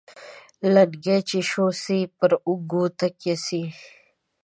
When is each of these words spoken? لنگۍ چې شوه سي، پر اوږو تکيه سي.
لنگۍ 0.73 1.19
چې 1.29 1.37
شوه 1.49 1.71
سي، 1.83 1.99
پر 2.17 2.31
اوږو 2.47 2.83
تکيه 2.99 3.35
سي. 3.45 3.61